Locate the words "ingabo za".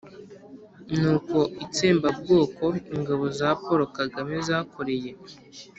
2.95-3.49